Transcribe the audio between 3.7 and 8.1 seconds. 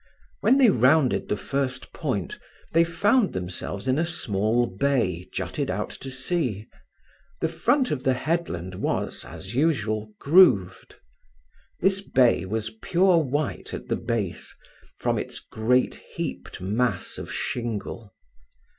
in a small bay jutted out to sea; the front of